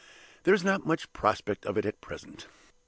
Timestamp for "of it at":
1.63-2.01